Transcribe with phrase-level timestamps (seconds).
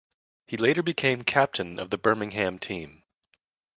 [0.47, 3.03] He later became captain of the Birmingham team.